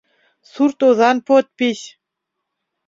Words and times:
Сурт 0.51 0.79
озан 0.87 1.17
подпись:» 1.27 1.83